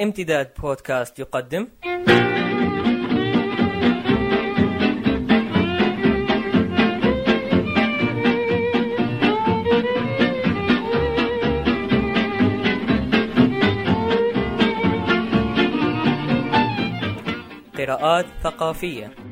امتداد 0.00 0.50
بودكاست 0.58 1.18
يقدم. 1.18 1.66
قراءات 17.78 18.26
ثقافية. 18.42 19.29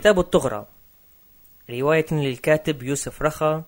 كتاب 0.00 0.18
الطغرة 0.18 0.68
رواية 1.70 2.06
للكاتب 2.12 2.82
يوسف 2.82 3.22
رخا 3.22 3.62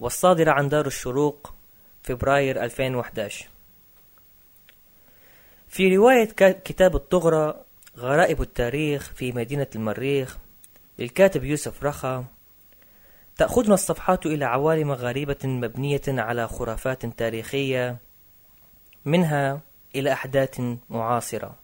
والصادرة 0.00 0.50
عن 0.50 0.68
دار 0.68 0.86
الشروق 0.86 1.54
فبراير 2.02 2.64
2011 2.64 3.48
في 5.68 5.96
رواية 5.96 6.24
كتاب 6.64 6.96
الطغرة 6.96 7.64
غرائب 7.98 8.42
التاريخ 8.42 9.12
في 9.14 9.32
مدينة 9.32 9.66
المريخ 9.74 10.38
للكاتب 10.98 11.44
يوسف 11.44 11.84
رخا 11.84 12.24
تأخذنا 13.36 13.74
الصفحات 13.74 14.26
إلى 14.26 14.44
عوالم 14.44 14.92
غريبة 14.92 15.38
مبنية 15.44 16.02
على 16.08 16.48
خرافات 16.48 17.06
تاريخية 17.06 17.96
منها 19.04 19.60
إلى 19.94 20.12
أحداث 20.12 20.60
معاصرة. 20.90 21.54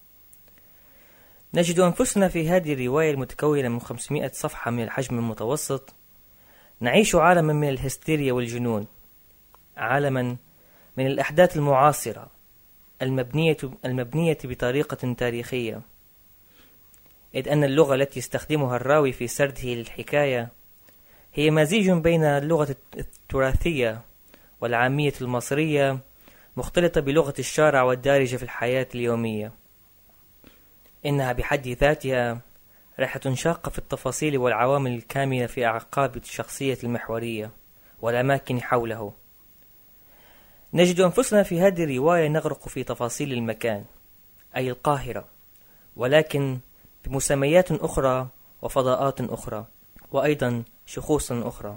نجد 1.57 1.81
أنفسنا 1.81 2.29
في 2.29 2.49
هذه 2.49 2.73
الرواية 2.73 3.11
المتكونة 3.11 3.69
من 3.69 3.81
500 3.81 4.31
صفحة 4.35 4.71
من 4.71 4.83
الحجم 4.83 5.19
المتوسط. 5.19 5.95
نعيش 6.81 7.15
عالما 7.15 7.53
من 7.53 7.69
الهستيريا 7.69 8.33
والجنون 8.33 8.87
عالما 9.77 10.37
من 10.97 11.07
الأحداث 11.07 11.57
المعاصرة 11.57 12.31
المبنية, 13.03 13.57
المبنية 13.85 14.39
بطريقة 14.45 15.15
تاريخية. 15.15 15.81
إذ 17.35 17.49
أن 17.49 17.65
اللغة 17.65 17.95
التي 17.95 18.19
يستخدمها 18.19 18.77
الراوي 18.77 19.13
في 19.13 19.27
سرده 19.27 19.69
للحكاية 19.69 20.49
هي 21.35 21.51
مزيج 21.51 21.91
بين 21.91 22.25
اللغة 22.25 22.77
التراثية 22.97 24.01
والعامية 24.61 25.15
المصرية 25.21 25.99
مختلطة 26.57 27.01
بلغة 27.01 27.35
الشارع 27.39 27.83
والدارجة 27.83 28.37
في 28.37 28.43
الحياة 28.43 28.87
اليومية. 28.95 29.66
إنها 31.07 31.33
بحد 31.33 31.69
ذاتها 31.69 32.41
رحلة 33.01 33.35
شاقة 33.35 33.71
في 33.71 33.79
التفاصيل 33.79 34.39
والعوامل 34.39 34.95
الكامنة 34.95 35.47
في 35.47 35.67
أعقاب 35.67 36.17
الشخصية 36.17 36.79
المحورية 36.85 37.51
والأماكن 38.03 38.63
حوله. 38.63 39.13
نجد 40.75 41.01
أنفسنا 41.01 41.43
في 41.43 41.61
هذه 41.61 41.85
الرواية 41.85 42.29
نغرق 42.29 42.69
في 42.69 42.85
تفاصيل 42.85 43.33
المكان 43.33 43.85
أي 44.57 44.71
القاهرة 44.71 45.25
ولكن 45.97 46.59
بمسميات 47.05 47.73
أخرى 47.73 48.29
وفضاءات 48.63 49.21
أخرى 49.21 49.67
وأيضا 50.13 50.63
شخوص 50.87 51.33
أخرى. 51.33 51.77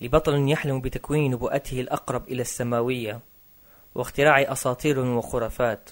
لبطل 0.00 0.50
يحلم 0.50 0.80
بتكوين 0.80 1.30
نبوءته 1.30 1.80
الأقرب 1.80 2.28
إلى 2.28 2.42
السماوية 2.42 3.20
واختراع 3.94 4.52
أساطير 4.52 5.00
وخرافات. 5.00 5.90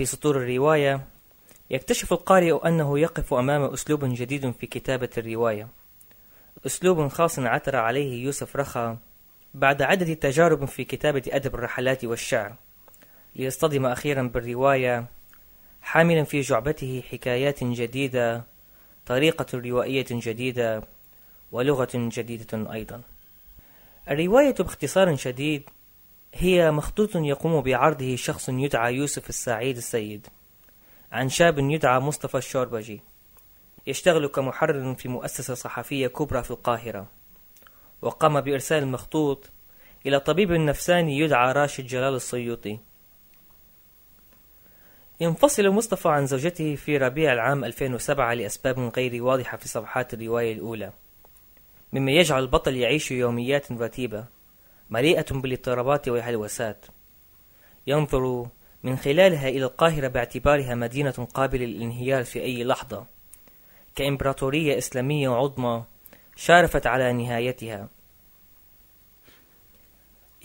في 0.00 0.06
سطور 0.06 0.36
الرواية 0.36 1.00
يكتشف 1.70 2.12
القارئ 2.12 2.68
أنه 2.68 2.98
يقف 2.98 3.34
أمام 3.34 3.64
أسلوب 3.64 4.04
جديد 4.04 4.50
في 4.50 4.66
كتابة 4.66 5.08
الرواية. 5.18 5.68
أسلوب 6.66 7.08
خاص 7.08 7.38
عثر 7.38 7.76
عليه 7.76 8.24
يوسف 8.24 8.56
رخا 8.56 8.98
بعد 9.54 9.82
عدة 9.82 10.14
تجارب 10.14 10.64
في 10.64 10.84
كتابة 10.84 11.22
أدب 11.28 11.54
الرحلات 11.54 12.04
والشعر. 12.04 12.54
ليصطدم 13.36 13.86
أخيرا 13.86 14.22
بالرواية 14.22 15.06
حاملا 15.82 16.24
في 16.24 16.40
جعبته 16.40 17.02
حكايات 17.10 17.64
جديدة 17.64 18.44
طريقة 19.06 19.58
روائية 19.58 20.06
جديدة 20.10 20.82
ولغة 21.52 21.90
جديدة 21.94 22.72
أيضا. 22.72 23.02
الرواية 24.10 24.54
باختصار 24.54 25.16
شديد 25.16 25.62
هي 26.34 26.70
مخطوط 26.70 27.16
يقوم 27.16 27.60
بعرضه 27.60 28.16
شخص 28.16 28.48
يدعى 28.48 28.94
يوسف 28.94 29.28
السعيد 29.28 29.76
السيد. 29.76 30.26
عن 31.12 31.28
شاب 31.28 31.58
يدعى 31.58 32.00
مصطفى 32.00 32.38
الشوربجي. 32.38 33.00
يشتغل 33.86 34.26
كمحرر 34.26 34.94
في 34.94 35.08
مؤسسة 35.08 35.54
صحفية 35.54 36.06
كبرى 36.06 36.42
في 36.42 36.50
القاهرة. 36.50 37.06
وقام 38.02 38.40
بإرسال 38.40 38.82
المخطوط 38.82 39.50
إلى 40.06 40.20
طبيب 40.20 40.52
نفساني 40.52 41.18
يدعى 41.18 41.52
راشد 41.52 41.86
جلال 41.86 42.14
السيوطي. 42.14 42.78
ينفصل 45.20 45.68
مصطفى 45.68 46.08
عن 46.08 46.26
زوجته 46.26 46.74
في 46.74 46.96
ربيع 46.96 47.32
العام 47.32 47.64
2007 47.64 48.34
لأسباب 48.34 48.78
غير 48.96 49.22
واضحة 49.22 49.56
في 49.56 49.68
صفحات 49.68 50.14
الرواية 50.14 50.52
الأولى. 50.52 50.92
مما 51.92 52.12
يجعل 52.12 52.42
البطل 52.42 52.76
يعيش 52.76 53.10
يوميات 53.10 53.72
رتيبة. 53.72 54.39
مليئة 54.90 55.26
بالاضطرابات 55.30 56.08
والهلوسات 56.08 56.86
ينظر 57.86 58.46
من 58.82 58.96
خلالها 58.96 59.48
إلى 59.48 59.64
القاهرة 59.64 60.08
باعتبارها 60.08 60.74
مدينة 60.74 61.28
قابلة 61.34 61.64
للانهيار 61.64 62.24
في 62.24 62.42
أي 62.42 62.64
لحظة 62.64 63.06
كإمبراطورية 63.94 64.78
إسلامية 64.78 65.28
عظمى 65.28 65.84
شارفت 66.36 66.86
على 66.86 67.12
نهايتها. 67.12 67.88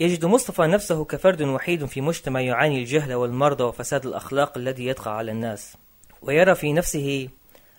يجد 0.00 0.24
مصطفى 0.24 0.62
نفسه 0.62 1.04
كفرد 1.04 1.42
وحيد 1.42 1.84
في 1.84 2.00
مجتمع 2.00 2.40
يعاني 2.40 2.78
الجهل 2.78 3.14
والمرض 3.14 3.60
وفساد 3.60 4.06
الأخلاق 4.06 4.58
الذي 4.58 4.86
يطغى 4.86 5.10
على 5.10 5.32
الناس 5.32 5.76
ويرى 6.22 6.54
في 6.54 6.72
نفسه 6.72 7.28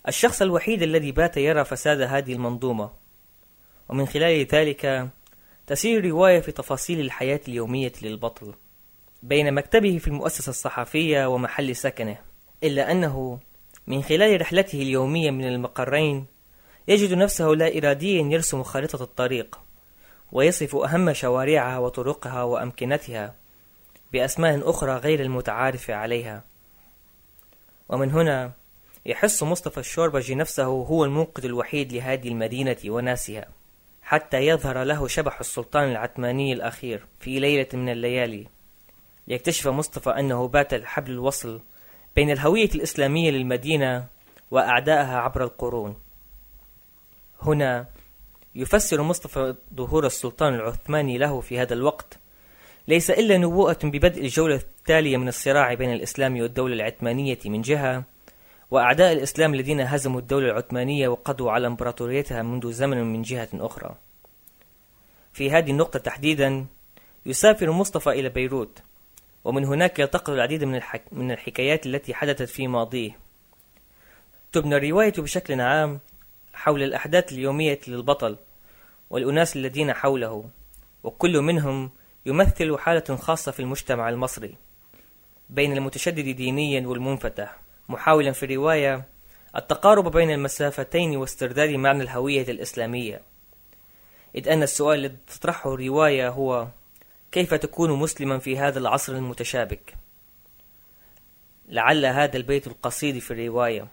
الشخص 0.07 0.41
الوحيد 0.41 0.81
الذي 0.81 1.11
بات 1.11 1.37
يرى 1.37 1.65
فساد 1.65 2.01
هذه 2.01 2.33
المنظومة. 2.33 2.91
ومن 3.89 4.05
خلال 4.05 4.45
ذلك 4.45 5.09
تسير 5.67 5.99
الرواية 5.99 6.39
في 6.39 6.51
تفاصيل 6.51 6.99
الحياة 6.99 7.39
اليومية 7.47 7.91
للبطل 8.01 8.53
بين 9.23 9.53
مكتبه 9.53 9.97
في 9.97 10.07
المؤسسة 10.07 10.49
الصحفية 10.49 11.25
ومحل 11.25 11.75
سكنه 11.75 12.17
إلا 12.63 12.91
أنه 12.91 13.39
من 13.87 14.03
خلال 14.03 14.41
رحلته 14.41 14.81
اليومية 14.81 15.31
من 15.31 15.47
المقرين 15.47 16.25
يجد 16.87 17.13
نفسه 17.13 17.47
لا 17.47 17.77
إراديا 17.77 18.21
يرسم 18.21 18.63
خارطة 18.63 19.03
الطريق 19.03 19.59
ويصف 20.31 20.75
أهم 20.75 21.13
شوارعها 21.13 21.77
وطرقها 21.77 22.43
وأمكنتها 22.43 23.35
بأسماء 24.13 24.69
أخرى 24.69 24.97
غير 24.97 25.21
المتعارف 25.21 25.89
عليها. 25.89 26.43
ومن 27.89 28.11
هنا 28.11 28.51
يحس 29.05 29.43
مصطفى 29.43 29.77
الشوربجي 29.77 30.35
نفسه 30.35 30.65
هو 30.65 31.05
المنقذ 31.05 31.45
الوحيد 31.45 31.93
لهذه 31.93 32.27
المدينة 32.27 32.77
وناسها. 32.85 33.56
حتى 34.07 34.37
يظهر 34.37 34.83
له 34.83 35.07
شبح 35.07 35.39
السلطان 35.39 35.91
العثماني 35.91 36.53
الأخير 36.53 37.05
في 37.19 37.39
ليلة 37.39 37.67
من 37.73 37.89
الليالي. 37.89 38.47
ليكتشف 39.27 39.67
مصطفى 39.67 40.09
أنه 40.09 40.47
بات 40.47 40.85
حبل 40.85 41.11
الوصل 41.11 41.61
بين 42.15 42.31
الهوية 42.31 42.69
الإسلامية 42.75 43.31
للمدينة 43.31 44.05
وأعدائها 44.51 45.17
عبر 45.17 45.43
القرون. 45.43 45.95
هنا 47.41 47.85
يفسر 48.55 49.01
مصطفى 49.01 49.55
ظهور 49.75 50.05
السلطان 50.05 50.53
العثماني 50.53 51.17
له 51.17 51.41
في 51.41 51.59
هذا 51.59 51.73
الوقت. 51.73 52.19
ليس 52.87 53.11
إلا 53.11 53.37
نبوءة 53.37 53.79
ببدء 53.83 54.21
الجولة 54.21 54.55
التالية 54.55 55.17
من 55.17 55.27
الصراع 55.27 55.73
بين 55.73 55.93
الإسلام 55.93 56.41
والدولة 56.41 56.73
العثمانية 56.73 57.39
من 57.45 57.61
جهة 57.61 58.03
وأعداء 58.71 59.13
الإسلام 59.13 59.53
الذين 59.53 59.81
هزموا 59.81 60.19
الدولة 60.19 60.51
العثمانية 60.51 61.07
وقضوا 61.07 61.51
على 61.51 61.67
إمبراطوريتها 61.67 62.41
منذ 62.41 62.71
زمن 62.71 63.13
من 63.13 63.21
جهة 63.21 63.49
أخرى. 63.53 63.95
في 65.33 65.51
هذه 65.51 65.71
النقطة 65.71 65.99
تحديدا 65.99 66.65
يسافر 67.25 67.71
مصطفى 67.71 68.09
إلى 68.09 68.29
بيروت 68.29 68.79
ومن 69.43 69.65
هناك 69.65 69.99
يلتقط 69.99 70.29
العديد 70.29 70.63
من, 70.63 70.75
الحك... 70.75 71.03
من 71.11 71.31
الحكايات 71.31 71.85
التي 71.85 72.13
حدثت 72.13 72.49
في 72.49 72.67
ماضيه. 72.67 73.17
تبنى 74.51 74.75
الرواية 74.77 75.13
بشكل 75.17 75.61
عام 75.61 75.99
حول 76.53 76.83
الأحداث 76.83 77.31
اليومية 77.31 77.79
للبطل 77.87 78.37
والأناس 79.09 79.55
الذين 79.55 79.93
حوله 79.93 80.49
وكل 81.03 81.41
منهم 81.41 81.91
يمثل 82.25 82.77
حالة 82.77 83.15
خاصة 83.15 83.51
في 83.51 83.59
المجتمع 83.59 84.09
المصري 84.09 84.55
بين 85.49 85.77
المتشدد 85.77 86.29
دينيا 86.35 86.87
والمنفتح. 86.87 87.66
محاولا 87.89 88.31
في 88.31 88.43
الرواية 88.43 89.03
التقارب 89.55 90.11
بين 90.11 90.31
المسافتين 90.31 91.17
واسترداد 91.17 91.69
معنى 91.69 92.03
الهوية 92.03 92.51
الإسلامية. 92.51 93.21
إذ 94.35 94.49
أن 94.49 94.63
السؤال 94.63 94.99
الذي 94.99 95.17
تطرحه 95.27 95.73
الرواية 95.73 96.29
هو 96.29 96.67
كيف 97.31 97.53
تكون 97.53 97.91
مسلما 97.91 98.39
في 98.39 98.57
هذا 98.57 98.79
العصر 98.79 99.13
المتشابك؟ 99.13 99.95
لعل 101.69 102.05
هذا 102.05 102.37
البيت 102.37 102.67
القصيد 102.67 103.19
في 103.19 103.31
الرواية. 103.31 103.87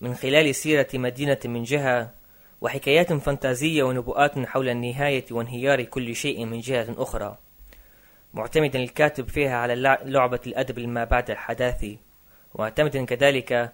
من 0.00 0.14
خلال 0.14 0.54
سيرة 0.54 0.88
مدينة 0.94 1.38
من 1.44 1.62
جهة 1.62 2.14
وحكايات 2.60 3.12
فانتازية 3.12 3.82
ونبوءات 3.82 4.38
حول 4.38 4.68
النهاية 4.68 5.24
وانهيار 5.30 5.82
كل 5.82 6.16
شيء 6.16 6.44
من 6.44 6.60
جهة 6.60 6.94
أخرى. 6.98 7.38
معتمدا 8.34 8.78
الكاتب 8.78 9.28
فيها 9.28 9.56
على 9.56 9.98
لعبة 10.04 10.40
الأدب 10.46 10.80
ما 10.80 11.04
بعد 11.04 11.30
الحداثي. 11.30 12.05
معتمدا 12.58 13.04
كذلك 13.04 13.72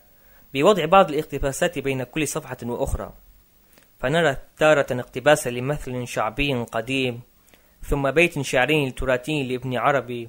بوضع 0.55 0.85
بعض 0.85 1.11
الاقتباسات 1.11 1.79
بين 1.79 2.03
كل 2.03 2.29
صفحة 2.29 2.57
وأخرى. 2.63 3.13
فنرى 4.01 4.37
تارة 4.59 4.87
اقتباسا 4.91 5.51
لمثل 5.51 6.07
شعبي 6.07 6.55
قديم 6.55 7.21
ثم 7.83 8.11
بيت 8.11 8.41
شعري 8.41 8.91
تراثي 8.91 9.43
لابن 9.43 9.77
عربي 9.77 10.29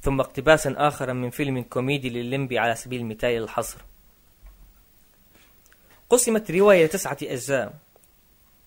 ثم 0.00 0.20
اقتباسا 0.20 0.74
آخر 0.78 1.12
من 1.12 1.30
فيلم 1.30 1.62
كوميدي 1.62 2.10
لللمبي 2.10 2.58
على 2.58 2.74
سبيل 2.74 3.00
المثال 3.00 3.42
الحصر. 3.42 3.78
قسمت 6.10 6.50
الرواية 6.50 6.86
تسعة 6.86 7.18
أجزاء. 7.22 7.74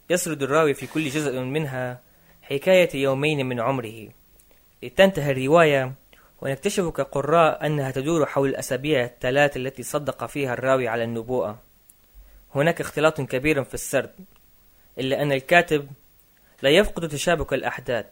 يسرد 0.10 0.44
الراوي 0.44 0.74
في 0.74 0.88
كل 0.88 1.10
جزء 1.10 1.40
منها 1.40 2.00
حكاية 2.42 2.90
يومين 2.96 3.46
من 3.46 3.60
عمره. 3.60 4.10
لتنتهي 4.84 5.32
الرواية 5.32 5.94
ونكتشف 6.42 6.88
كقراء 6.88 7.66
أنها 7.66 7.92
تدور 7.92 8.26
حول 8.26 8.50
الأسابيع 8.50 9.04
الثلاث 9.04 9.58
التي 9.58 9.84
صدق 9.84 10.26
فيها 10.26 10.54
الراوي 10.54 10.88
على 10.88 11.04
النبوءة. 11.04 11.60
هناك 12.56 12.82
اختلاط 12.82 13.22
كبير 13.22 13.64
في 13.64 13.74
السرد 13.74 14.12
إلا 15.00 15.22
أن 15.22 15.32
الكاتب 15.32 15.90
لا 16.62 16.70
يفقد 16.70 17.08
تشابك 17.08 17.54
الأحداث 17.54 18.06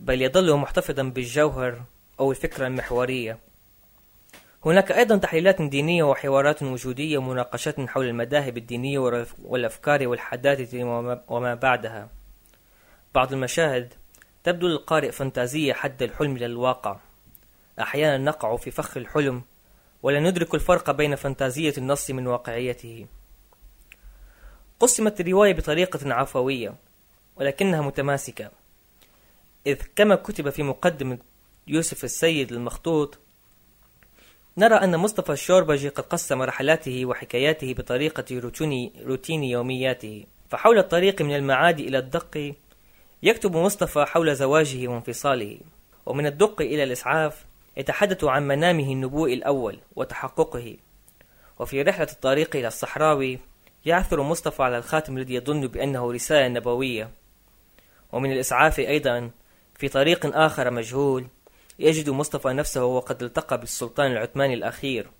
بل 0.00 0.22
يظل 0.22 0.56
محتفظا 0.56 1.02
بالجوهر 1.02 1.82
أو 2.20 2.30
الفكرة 2.30 2.66
المحورية. 2.66 3.38
هناك 4.66 4.92
أيضا 4.92 5.16
تحليلات 5.16 5.62
دينية 5.62 6.02
وحوارات 6.02 6.62
وجودية 6.62 7.18
ومناقشات 7.18 7.80
حول 7.80 8.06
المذاهب 8.06 8.56
الدينية 8.56 8.98
والأفكار 9.42 10.08
والحداثة 10.08 10.84
وما 11.28 11.54
بعدها. 11.54 12.08
بعض 13.14 13.32
المشاهد 13.32 13.94
تبدو 14.44 14.68
للقارئ 14.68 15.10
فانتازية 15.10 15.72
حد 15.72 16.02
الحلم 16.02 16.38
للواقع. 16.38 16.96
أحيانا 17.80 18.24
نقع 18.24 18.56
في 18.56 18.70
فخ 18.70 18.96
الحلم 18.96 19.42
ولا 20.02 20.20
ندرك 20.20 20.54
الفرق 20.54 20.90
بين 20.90 21.14
فانتازية 21.14 21.74
النص 21.78 22.10
من 22.10 22.26
واقعيته. 22.26 23.06
قسمت 24.80 25.20
الرواية 25.20 25.54
بطريقة 25.54 26.14
عفوية 26.14 26.74
ولكنها 27.36 27.80
متماسكة 27.80 28.50
إذ 29.66 29.82
كما 29.96 30.14
كتب 30.14 30.50
في 30.50 30.62
مقدمة 30.62 31.18
يوسف 31.66 32.04
السيد 32.04 32.52
المخطوط 32.52 33.18
نرى 34.58 34.74
أن 34.74 34.96
مصطفى 34.96 35.32
الشوربجي 35.32 35.88
قد 35.88 36.04
قسم 36.04 36.42
رحلاته 36.42 37.06
وحكاياته 37.06 37.74
بطريقة 37.74 38.24
روتين 39.06 39.44
يومياته. 39.44 40.26
فحول 40.50 40.78
الطريق 40.78 41.22
من 41.22 41.36
المعادي 41.36 41.88
إلى 41.88 41.98
الدق 41.98 42.54
يكتب 43.22 43.56
مصطفى 43.56 44.04
حول 44.04 44.36
زواجه 44.36 44.88
وانفصاله 44.88 45.58
ومن 46.06 46.26
الدق 46.26 46.60
إلى 46.60 46.82
الإسعاف 46.82 47.44
يتحدث 47.76 48.24
عن 48.24 48.48
منامه 48.48 48.92
النبوء 48.92 49.32
الأول 49.32 49.78
وتحققه. 49.96 50.76
وفي 51.58 51.82
رحلة 51.82 52.08
الطريق 52.12 52.56
إلى 52.56 52.68
الصحراوي 52.68 53.38
يعثر 53.84 54.22
مصطفى 54.22 54.62
على 54.62 54.78
الخاتم 54.78 55.16
الذي 55.16 55.34
يظن 55.34 55.66
بأنه 55.66 56.12
رسالة 56.12 56.48
نبوية. 56.48 57.10
ومن 58.12 58.32
الإسعاف 58.32 58.78
أيضا 58.78 59.30
في 59.74 59.88
طريق 59.88 60.36
آخر 60.36 60.70
مجهول 60.70 61.26
يجد 61.78 62.10
مصطفى 62.10 62.48
نفسه 62.48 62.84
وقد 62.84 63.22
التقى 63.22 63.60
بالسلطان 63.60 64.12
العثماني 64.12 64.54
الأخير 64.54 65.10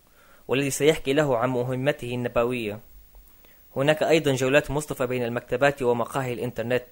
والذي 0.49 0.71
سيحكي 0.71 1.13
له 1.13 1.37
عن 1.39 1.49
مهمته 1.49 2.15
النبوية. 2.15 2.81
هناك 3.77 4.03
أيضا 4.03 4.35
جولات 4.35 4.71
مصطفى 4.71 5.07
بين 5.07 5.25
المكتبات 5.25 5.83
ومقاهي 5.83 6.33
الإنترنت 6.33 6.85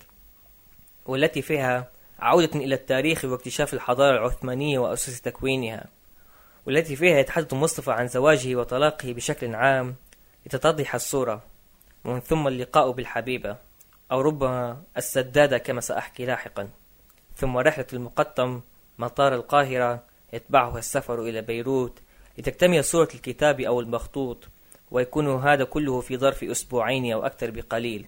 والتي 1.06 1.42
فيها 1.42 1.90
عودة 2.20 2.50
إلى 2.54 2.74
التاريخ 2.74 3.24
واكتشاف 3.24 3.74
الحضارة 3.74 4.18
العثمانية 4.18 4.78
وأسس 4.78 5.20
تكوينها 5.20 5.86
والتي 6.66 6.96
فيها 6.96 7.18
يتحدث 7.18 7.54
مصطفى 7.54 7.92
عن 7.92 8.08
زواجه 8.08 8.56
وطلاقه 8.56 9.12
بشكل 9.12 9.54
عام 9.54 9.94
لتتضح 10.46 10.94
الصورة 10.94 11.42
ومن 12.04 12.20
ثم 12.20 12.48
اللقاء 12.48 12.90
بالحبيبة 12.90 13.56
أو 14.12 14.20
ربما 14.20 14.82
السدادة 14.96 15.58
كما 15.58 15.80
سأحكي 15.80 16.26
لاحقا. 16.26 16.68
ثم 17.36 17.56
رحلة 17.56 17.86
المقطم 17.92 18.60
مطار 18.98 19.34
القاهرة 19.34 20.02
يتبعها 20.32 20.78
السفر 20.78 21.22
إلى 21.22 21.42
بيروت 21.42 21.98
لتكتمل 22.38 22.84
صورة 22.84 23.08
الكتاب 23.14 23.60
أو 23.60 23.80
المخطوط 23.80 24.48
ويكون 24.90 25.36
هذا 25.36 25.64
كله 25.64 26.00
في 26.00 26.16
ظرف 26.16 26.44
أسبوعين 26.44 27.12
أو 27.12 27.26
أكثر 27.26 27.50
بقليل 27.50 28.06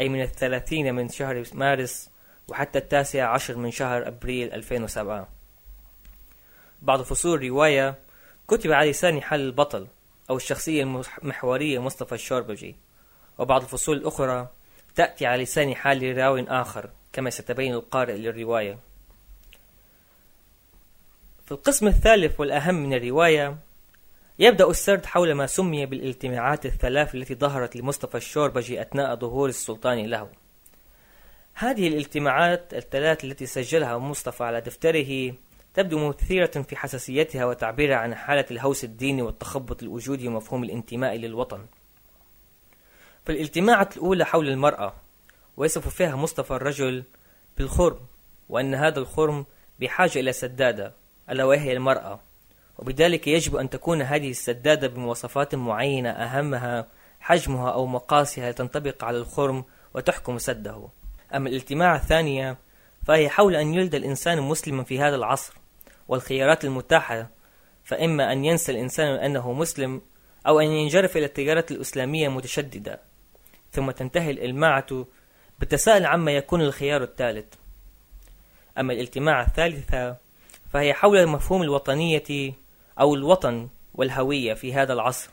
أي 0.00 0.08
من 0.08 0.22
الثلاثين 0.22 0.94
من 0.94 1.08
شهر 1.08 1.44
مارس 1.54 2.10
وحتى 2.48 2.78
التاسع 2.78 3.32
عشر 3.32 3.56
من 3.56 3.70
شهر 3.70 4.08
أبريل 4.08 4.52
2007 4.52 5.28
بعض 6.82 7.02
فصول 7.02 7.38
الرواية 7.38 7.94
كتب 8.48 8.72
على 8.72 8.90
لسان 8.90 9.22
حال 9.22 9.40
البطل 9.40 9.86
أو 10.30 10.36
الشخصية 10.36 10.82
المحورية 11.22 11.78
مصطفى 11.78 12.14
الشوربجي. 12.14 12.76
وبعض 13.38 13.62
الفصول 13.62 13.96
الأخرى 13.96 14.48
تأتي 14.94 15.26
على 15.26 15.42
لسان 15.42 15.74
حال 15.74 16.18
راو 16.18 16.38
آخر 16.38 16.90
كما 17.12 17.30
ستبين 17.30 17.74
القارئ 17.74 18.16
للرواية. 18.16 18.78
في 21.46 21.52
القسم 21.52 21.86
الثالث 21.86 22.40
والأهم 22.40 22.74
من 22.74 22.94
الرواية 22.94 23.56
يبدأ 24.38 24.70
السرد 24.70 25.06
حول 25.06 25.32
ما 25.32 25.46
سمي 25.46 25.86
بالاجتماعات 25.86 26.66
الثلاث 26.66 27.14
التي 27.14 27.34
ظهرت 27.34 27.76
لمصطفى 27.76 28.16
الشوربجي 28.16 28.82
أثناء 28.82 29.16
ظهور 29.16 29.48
السلطان 29.48 30.06
له. 30.06 30.28
هذه 31.60 31.88
الاجتماعات 31.88 32.74
الثلاث 32.74 33.24
التي 33.24 33.46
سجلها 33.46 33.98
مصطفى 33.98 34.44
على 34.44 34.60
دفتره 34.60 35.34
تبدو 35.74 36.08
مثيرة 36.08 36.46
في 36.46 36.76
حساسيتها 36.76 37.44
وتعبيرها 37.44 37.96
عن 37.96 38.14
حالة 38.14 38.44
الهوس 38.50 38.84
الديني 38.84 39.22
والتخبط 39.22 39.82
الوجودي 39.82 40.28
ومفهوم 40.28 40.64
الانتماء 40.64 41.16
للوطن. 41.16 41.66
فالاجتماعة 43.24 43.88
الأولى 43.96 44.24
حول 44.24 44.48
المرأة 44.48 44.94
ويصف 45.56 45.88
فيها 45.88 46.16
مصطفى 46.16 46.50
الرجل 46.50 47.04
بالخرم 47.56 47.98
وأن 48.48 48.74
هذا 48.74 48.98
الخرم 48.98 49.46
بحاجة 49.80 50.18
إلى 50.18 50.32
سدادة 50.32 50.92
ألا 51.30 51.44
وهي 51.44 51.72
المرأة. 51.72 52.20
وبذلك 52.78 53.26
يجب 53.26 53.56
أن 53.56 53.70
تكون 53.70 54.02
هذه 54.02 54.30
السدادة 54.30 54.88
بمواصفات 54.88 55.54
معينة 55.54 56.10
أهمها 56.10 56.88
حجمها 57.20 57.70
أو 57.70 57.86
مقاسها 57.86 58.52
تنطبق 58.52 59.04
على 59.04 59.18
الخرم 59.18 59.64
وتحكم 59.94 60.38
سده. 60.38 60.88
أما 61.34 61.48
الاجتماع 61.48 61.96
الثانية 61.96 62.58
فهي 63.06 63.28
حول 63.28 63.56
أن 63.56 63.74
يولد 63.74 63.94
الإنسان 63.94 64.40
مسلما 64.42 64.82
في 64.82 65.00
هذا 65.00 65.16
العصر 65.16 65.54
والخيارات 66.08 66.64
المتاحة 66.64 67.30
فإما 67.84 68.32
أن 68.32 68.44
ينسى 68.44 68.72
الإنسان 68.72 69.06
أنه 69.06 69.52
مسلم 69.52 70.02
أو 70.46 70.60
أن 70.60 70.66
ينجرف 70.66 71.16
إلى 71.16 71.26
التيارة 71.26 71.64
الإسلامية 71.70 72.28
المتشددة 72.28 73.00
ثم 73.72 73.90
تنتهي 73.90 74.30
الإلماعة 74.30 75.06
بالتساؤل 75.58 76.06
عما 76.06 76.32
يكون 76.32 76.60
الخيار 76.60 77.02
الثالث. 77.02 77.54
أما 78.78 78.92
الاجتماع 78.92 79.42
الثالثة 79.42 80.16
فهي 80.72 80.94
حول 80.94 81.26
مفهوم 81.26 81.62
الوطنية 81.62 82.52
أو 83.00 83.14
الوطن 83.14 83.68
والهوية 83.94 84.54
في 84.54 84.74
هذا 84.74 84.92
العصر. 84.92 85.30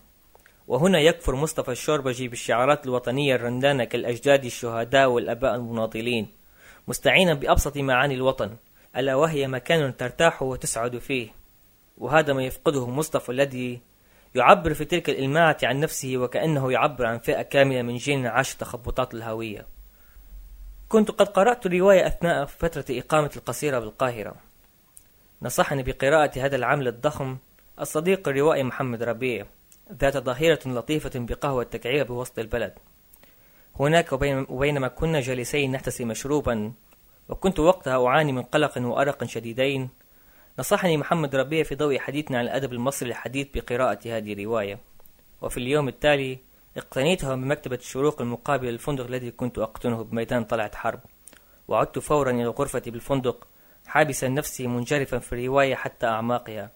وهنا 0.67 0.99
يكفر 0.99 1.35
مصطفى 1.35 1.71
الشوربجي 1.71 2.27
بالشعارات 2.27 2.85
الوطنية 2.85 3.35
الرندانة 3.35 3.83
كالأجداد 3.83 4.45
الشهداء 4.45 5.09
والأباء 5.09 5.55
المناضلين 5.55 6.27
مستعينا 6.87 7.33
بأبسط 7.33 7.77
معاني 7.77 8.15
الوطن 8.15 8.55
ألا 8.97 9.15
وهي 9.15 9.47
مكان 9.47 9.97
ترتاح 9.97 10.43
وتسعد 10.43 10.97
فيه. 10.97 11.29
وهذا 11.97 12.33
ما 12.33 12.43
يفقده 12.43 12.87
مصطفى 12.87 13.31
الذي 13.31 13.79
يعبر 14.35 14.73
في 14.73 14.85
تلك 14.85 15.09
الإلماعة 15.09 15.57
عن 15.63 15.79
نفسه 15.79 16.17
وكأنه 16.17 16.71
يعبر 16.71 17.05
عن 17.05 17.19
فئة 17.19 17.41
كاملة 17.41 17.81
من 17.81 17.97
جيل 17.97 18.27
عاش 18.27 18.55
تخبطات 18.55 19.13
الهوية. 19.13 19.65
كنت 20.89 21.11
قد 21.11 21.27
قرأت 21.27 21.65
الرواية 21.65 22.07
أثناء 22.07 22.45
فترة 22.45 22.85
إقامتي 22.89 23.39
القصيرة 23.39 23.79
بالقاهرة. 23.79 24.35
نصحني 25.41 25.83
بقراءة 25.83 26.39
هذا 26.39 26.55
العمل 26.55 26.87
الضخم 26.87 27.37
الصديق 27.79 28.27
الروائي 28.27 28.63
محمد 28.63 29.03
ربيع. 29.03 29.45
ذات 29.91 30.17
ظاهرة 30.17 30.59
لطيفة 30.65 31.11
بقهوة 31.15 31.63
تكعير 31.63 32.03
بوسط 32.05 32.39
البلد. 32.39 32.73
هناك 33.79 34.11
وبينما 34.49 34.87
كنا 34.87 35.21
جالسين 35.21 35.71
نحتسي 35.71 36.05
مشروبا 36.05 36.71
وكنت 37.29 37.59
وقتها 37.59 38.07
أعاني 38.07 38.31
من 38.31 38.41
قلق 38.41 38.77
وأرق 38.77 39.23
شديدين. 39.23 39.89
نصحني 40.59 40.97
محمد 40.97 41.35
ربيع 41.35 41.63
في 41.63 41.75
ضوء 41.75 41.99
حديثنا 41.99 42.37
عن 42.37 42.45
الأدب 42.45 42.73
المصري 42.73 43.09
الحديث 43.09 43.47
بقراءة 43.53 43.99
هذه 44.05 44.33
الرواية. 44.33 44.79
وفي 45.41 45.57
اليوم 45.57 45.87
التالي 45.87 46.39
اقتنيتها 46.77 47.35
من 47.35 47.47
مكتبة 47.47 47.75
الشروق 47.75 48.21
المقابل 48.21 48.67
للفندق 48.67 49.05
الذي 49.05 49.31
كنت 49.31 49.59
أقطنه 49.59 50.03
بميدان 50.03 50.43
طلعت 50.43 50.75
حرب. 50.75 50.99
وعدت 51.67 51.99
فورا 51.99 52.31
إلى 52.31 52.47
غرفتي 52.47 52.91
بالفندق 52.91 53.47
حابسا 53.87 54.27
نفسي 54.27 54.67
منجرفا 54.67 55.19
في 55.19 55.33
الرواية 55.33 55.75
حتى 55.75 56.05
أعماقها. 56.05 56.71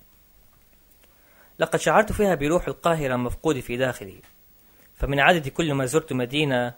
لقد 1.60 1.80
شعرت 1.80 2.12
فيها 2.12 2.36
بروح 2.36 2.68
القاهرة 2.68 3.16
المفقود 3.16 3.60
في 3.60 3.78
داخلي. 3.78 4.22
فمن 4.96 5.20
عادة 5.20 5.50
كل 5.50 5.74
ما 5.74 5.86
زرت 5.86 6.14
مدينة 6.14 6.74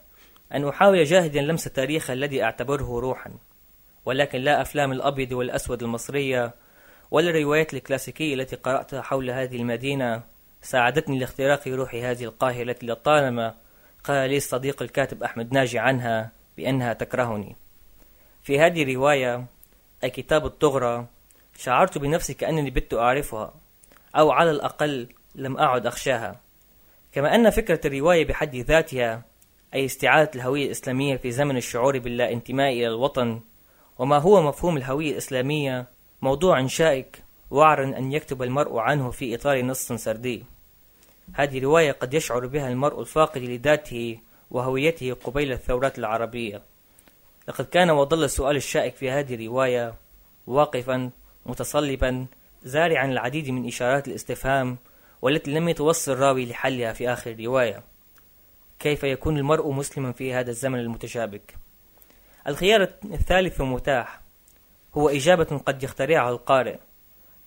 أن 0.53 0.67
أحاول 0.67 1.03
جاهدا 1.03 1.41
لمس 1.41 1.67
التاريخ 1.67 2.09
الذي 2.09 2.43
أعتبره 2.43 2.99
روحا. 2.99 3.31
ولكن 4.05 4.39
لا 4.39 4.61
أفلام 4.61 4.91
الأبيض 4.91 5.31
والأسود 5.31 5.83
المصرية 5.83 6.53
ولا 7.11 7.29
الروايات 7.29 7.73
الكلاسيكية 7.73 8.33
التي 8.33 8.55
قرأتها 8.55 9.01
حول 9.01 9.29
هذه 9.29 9.55
المدينة 9.55 10.23
ساعدتني 10.61 11.19
لاختراق 11.19 11.67
روح 11.67 11.95
هذه 11.95 12.23
القاهرة 12.23 12.63
التي 12.63 12.85
لطالما 12.85 13.55
قال 14.03 14.29
لي 14.29 14.37
الصديق 14.37 14.81
الكاتب 14.81 15.23
أحمد 15.23 15.53
ناجي 15.53 15.79
عنها 15.79 16.31
بأنها 16.57 16.93
تكرهني. 16.93 17.55
في 18.43 18.59
هذه 18.59 18.83
الرواية 18.83 19.45
أي 20.03 20.09
كتاب 20.09 20.45
الطغرة 20.45 21.07
شعرت 21.57 21.97
بنفسي 21.97 22.33
كأنني 22.33 22.69
بت 22.69 22.93
أعرفها. 22.93 23.60
أو 24.15 24.31
على 24.31 24.51
الأقل 24.51 25.07
لم 25.35 25.57
أعد 25.57 25.85
أخشاها. 25.87 26.39
كما 27.11 27.35
أن 27.35 27.49
فكرة 27.49 27.87
الرواية 27.87 28.25
بحد 28.25 28.55
ذاتها 28.55 29.21
أي 29.73 29.85
استعادة 29.85 30.31
الهوية 30.35 30.65
الإسلامية 30.65 31.17
في 31.17 31.31
زمن 31.31 31.57
الشعور 31.57 31.99
باللا 31.99 32.31
انتماء 32.31 32.71
إلى 32.71 32.87
الوطن 32.87 33.39
وما 33.99 34.17
هو 34.17 34.41
مفهوم 34.41 34.77
الهوية 34.77 35.11
الإسلامية 35.11 35.85
موضوع 36.21 36.67
شائك 36.67 37.23
وعر 37.51 37.83
أن 37.83 38.11
يكتب 38.11 38.43
المرء 38.43 38.77
عنه 38.77 39.11
في 39.11 39.35
إطار 39.35 39.61
نص 39.61 39.91
سردي. 39.91 40.43
هذه 41.33 41.59
رواية 41.59 41.91
قد 41.91 42.13
يشعر 42.13 42.47
بها 42.47 42.69
المرء 42.69 43.01
الفاقد 43.01 43.41
لذاته 43.41 44.19
وهويته 44.51 45.13
قبيل 45.13 45.51
الثورات 45.51 45.99
العربية. 45.99 46.61
لقد 47.47 47.65
كان 47.65 47.89
وظل 47.89 48.23
السؤال 48.23 48.55
الشائك 48.55 48.95
في 48.95 49.11
هذه 49.11 49.35
الرواية 49.35 49.93
واقفا 50.47 51.09
متصلبا 51.45 52.25
زارعا 52.63 53.05
العديد 53.05 53.49
من 53.49 53.67
إشارات 53.67 54.07
الاستفهام 54.07 54.77
والتي 55.21 55.51
لم 55.51 55.69
يتوصل 55.69 56.11
الراوي 56.11 56.45
لحلها 56.45 56.93
في 56.93 57.09
آخر 57.09 57.31
الرواية 57.31 57.83
كيف 58.81 59.03
يكون 59.03 59.37
المرء 59.37 59.71
مسلما 59.71 60.11
في 60.11 60.33
هذا 60.33 60.49
الزمن 60.49 60.79
المتشابك؟ 60.79 61.55
الخيار 62.47 62.81
الثالث 63.05 63.61
متاح. 63.61 64.21
هو 64.93 65.09
إجابة 65.09 65.57
قد 65.65 65.83
يخترعها 65.83 66.29
القارئ. 66.29 66.77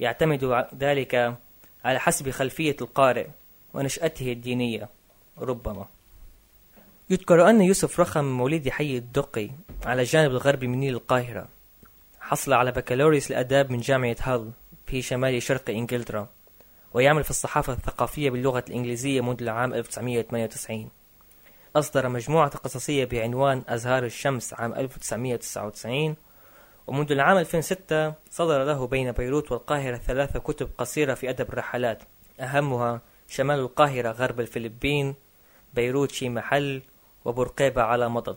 يعتمد 0.01 0.67
ذلك 0.75 1.39
على 1.85 1.99
حسب 1.99 2.31
خلفية 2.31 2.77
القارئ 2.81 3.27
ونشأته 3.75 4.33
الدينية. 4.33 4.89
ربما. 5.39 5.89
يذكر 7.11 7.51
أن 7.51 7.63
يوسف 7.63 8.01
رخم 8.01 8.25
مولد 8.25 8.69
حي 8.69 8.97
الدقي 8.97 9.51
على 9.85 10.03
الجانب 10.03 10.31
الغربي 10.31 10.67
من 10.67 10.81
نيل 10.81 10.95
القاهرة. 10.95 11.49
حصل 12.21 12.53
على 12.53 12.73
بكالوريوس 12.73 13.31
الآداب 13.31 13.73
من 13.73 13.81
جامعة 13.81 14.17
هال. 14.21 14.51
في 14.87 15.03
شمال 15.03 15.43
شرق 15.43 15.71
إنجلترا 15.71 16.29
ويعمل 16.95 17.25
في 17.25 17.31
الصحافة 17.31 17.73
الثقافية 17.73 18.31
باللغة 18.31 18.65
الإنجليزية 18.69 19.21
منذ 19.21 19.43
العام 19.43 19.75
1998 19.75 20.89
أصدر 21.77 22.09
مجموعة 22.09 22.51
قصصية 22.51 23.05
بعنوان 23.05 23.63
أزهار 23.69 24.05
الشمس 24.05 24.55
عام 24.55 24.75
1999 24.75 26.17
ومنذ 26.87 27.13
العام 27.13 27.39
2006 27.39 28.15
صدر 28.31 28.65
له 28.65 28.87
بين 28.87 29.13
بيروت 29.13 29.53
والقاهرة 29.53 29.97
ثلاثة 29.97 30.39
كتب 30.39 30.71
قصيرة 30.79 31.15
في 31.15 31.31
أدب 31.31 31.49
الرحلات. 31.49 32.03
أهمها 32.41 33.01
شمال 33.29 33.59
القاهرة 33.59 34.11
غرب 34.11 34.41
الفلبين 34.41 35.15
بيروت 35.75 36.11
شي 36.11 36.29
محل 36.29 36.83
وبرقيبة 37.25 37.83
على 37.83 38.09
مضض. 38.09 38.37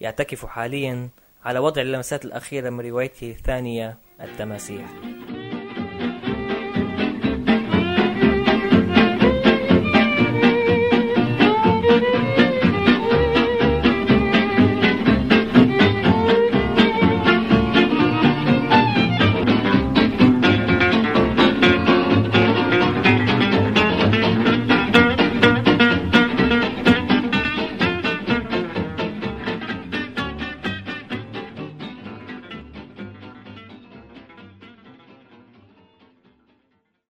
يعتكف 0.00 0.46
حاليا 0.46 1.08
على 1.44 1.58
وضع 1.58 1.82
اللمسات 1.82 2.24
الأخيرة 2.24 2.70
من 2.70 2.80
روايته 2.80 3.30
الثانية 3.30 3.98
التماسيح 4.20 4.90